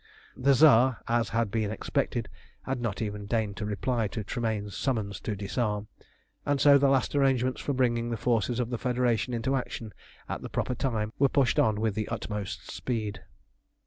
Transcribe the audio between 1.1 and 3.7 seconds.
had been expected, had not even deigned to